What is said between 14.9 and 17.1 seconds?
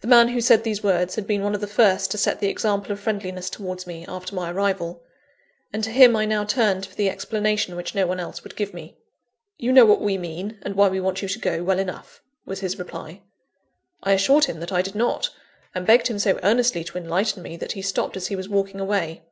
not; and begged him so earnestly to